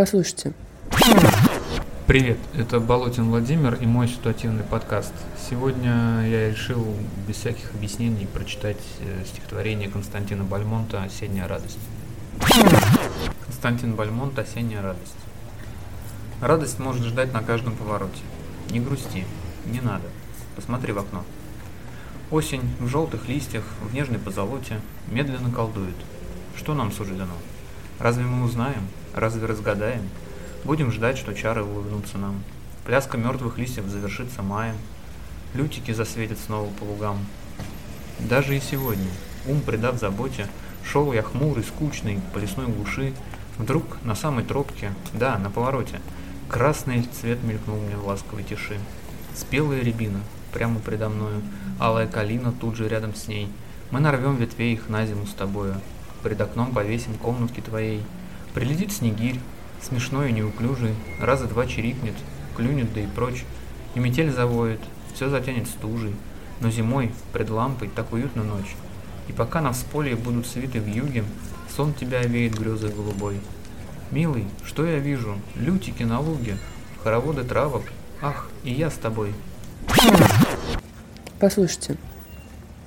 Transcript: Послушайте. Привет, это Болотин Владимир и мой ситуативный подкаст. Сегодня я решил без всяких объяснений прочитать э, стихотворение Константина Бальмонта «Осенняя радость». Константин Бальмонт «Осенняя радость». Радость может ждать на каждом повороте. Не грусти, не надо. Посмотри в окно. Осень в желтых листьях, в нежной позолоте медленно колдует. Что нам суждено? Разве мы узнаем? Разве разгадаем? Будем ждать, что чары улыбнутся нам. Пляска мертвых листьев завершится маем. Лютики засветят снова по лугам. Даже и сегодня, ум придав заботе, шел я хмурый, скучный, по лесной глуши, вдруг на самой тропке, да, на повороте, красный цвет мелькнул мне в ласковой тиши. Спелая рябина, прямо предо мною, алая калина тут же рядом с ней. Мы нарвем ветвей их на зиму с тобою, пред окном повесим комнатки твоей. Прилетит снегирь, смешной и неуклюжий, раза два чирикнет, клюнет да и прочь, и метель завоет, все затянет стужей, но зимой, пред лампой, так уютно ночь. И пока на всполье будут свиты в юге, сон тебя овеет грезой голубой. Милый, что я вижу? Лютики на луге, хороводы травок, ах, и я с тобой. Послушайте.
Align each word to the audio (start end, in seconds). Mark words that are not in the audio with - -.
Послушайте. 0.00 0.54
Привет, 2.06 2.38
это 2.56 2.80
Болотин 2.80 3.28
Владимир 3.28 3.74
и 3.74 3.84
мой 3.84 4.08
ситуативный 4.08 4.64
подкаст. 4.64 5.12
Сегодня 5.50 6.26
я 6.26 6.48
решил 6.48 6.96
без 7.28 7.36
всяких 7.36 7.74
объяснений 7.74 8.26
прочитать 8.26 8.80
э, 9.00 9.26
стихотворение 9.26 9.90
Константина 9.90 10.42
Бальмонта 10.44 11.02
«Осенняя 11.02 11.46
радость». 11.46 11.78
Константин 13.44 13.94
Бальмонт 13.94 14.38
«Осенняя 14.38 14.80
радость». 14.80 15.18
Радость 16.40 16.78
может 16.78 17.04
ждать 17.04 17.34
на 17.34 17.42
каждом 17.42 17.76
повороте. 17.76 18.22
Не 18.70 18.80
грусти, 18.80 19.26
не 19.66 19.82
надо. 19.82 20.08
Посмотри 20.56 20.94
в 20.94 20.98
окно. 20.98 21.26
Осень 22.30 22.62
в 22.80 22.88
желтых 22.88 23.28
листьях, 23.28 23.64
в 23.82 23.92
нежной 23.92 24.18
позолоте 24.18 24.80
медленно 25.08 25.52
колдует. 25.52 25.96
Что 26.56 26.72
нам 26.72 26.90
суждено? 26.90 27.34
Разве 28.00 28.24
мы 28.24 28.46
узнаем? 28.46 28.88
Разве 29.14 29.46
разгадаем? 29.46 30.08
Будем 30.64 30.90
ждать, 30.90 31.18
что 31.18 31.34
чары 31.34 31.62
улыбнутся 31.62 32.16
нам. 32.16 32.42
Пляска 32.86 33.18
мертвых 33.18 33.58
листьев 33.58 33.84
завершится 33.88 34.42
маем. 34.42 34.76
Лютики 35.52 35.92
засветят 35.92 36.38
снова 36.38 36.70
по 36.70 36.84
лугам. 36.84 37.18
Даже 38.18 38.56
и 38.56 38.60
сегодня, 38.60 39.10
ум 39.46 39.60
придав 39.60 39.98
заботе, 39.98 40.46
шел 40.82 41.12
я 41.12 41.22
хмурый, 41.22 41.62
скучный, 41.62 42.20
по 42.32 42.38
лесной 42.38 42.68
глуши, 42.68 43.12
вдруг 43.58 44.02
на 44.02 44.14
самой 44.14 44.44
тропке, 44.44 44.92
да, 45.12 45.36
на 45.36 45.50
повороте, 45.50 46.00
красный 46.48 47.02
цвет 47.02 47.42
мелькнул 47.42 47.78
мне 47.80 47.96
в 47.96 48.06
ласковой 48.06 48.44
тиши. 48.44 48.78
Спелая 49.34 49.82
рябина, 49.82 50.20
прямо 50.54 50.80
предо 50.80 51.10
мною, 51.10 51.42
алая 51.78 52.06
калина 52.06 52.52
тут 52.52 52.76
же 52.76 52.88
рядом 52.88 53.14
с 53.14 53.28
ней. 53.28 53.52
Мы 53.90 54.00
нарвем 54.00 54.36
ветвей 54.36 54.72
их 54.72 54.88
на 54.88 55.04
зиму 55.04 55.26
с 55.26 55.34
тобою, 55.34 55.74
пред 56.22 56.40
окном 56.40 56.72
повесим 56.72 57.14
комнатки 57.14 57.60
твоей. 57.60 58.02
Прилетит 58.54 58.92
снегирь, 58.92 59.38
смешной 59.82 60.30
и 60.30 60.32
неуклюжий, 60.32 60.94
раза 61.20 61.46
два 61.46 61.66
чирикнет, 61.66 62.14
клюнет 62.56 62.92
да 62.92 63.00
и 63.00 63.06
прочь, 63.06 63.44
и 63.94 64.00
метель 64.00 64.32
завоет, 64.32 64.80
все 65.14 65.28
затянет 65.28 65.68
стужей, 65.68 66.14
но 66.60 66.70
зимой, 66.70 67.12
пред 67.32 67.50
лампой, 67.50 67.88
так 67.88 68.12
уютно 68.12 68.42
ночь. 68.42 68.76
И 69.28 69.32
пока 69.32 69.60
на 69.60 69.72
всполье 69.72 70.16
будут 70.16 70.46
свиты 70.46 70.80
в 70.80 70.86
юге, 70.86 71.24
сон 71.74 71.94
тебя 71.94 72.20
овеет 72.20 72.58
грезой 72.58 72.92
голубой. 72.92 73.40
Милый, 74.10 74.44
что 74.64 74.84
я 74.84 74.98
вижу? 74.98 75.36
Лютики 75.54 76.02
на 76.02 76.20
луге, 76.20 76.56
хороводы 77.02 77.44
травок, 77.44 77.84
ах, 78.20 78.48
и 78.64 78.72
я 78.72 78.90
с 78.90 78.94
тобой. 78.94 79.32
Послушайте. 81.38 81.96